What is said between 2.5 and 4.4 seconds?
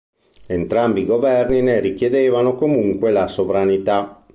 comunque la sovranità.